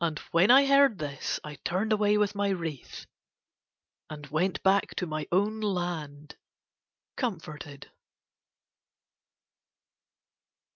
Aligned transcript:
And 0.03 0.17
when 0.31 0.49
I 0.49 0.65
heard 0.65 0.97
this 0.97 1.39
I 1.43 1.57
turned 1.63 1.93
away 1.93 2.17
with 2.17 2.33
my 2.33 2.49
wreath, 2.49 3.05
and 4.09 4.25
went 4.31 4.63
back 4.63 4.95
to 4.95 5.05
my 5.05 5.27
own 5.31 5.59
land 5.61 6.37
comforted. 7.15 7.91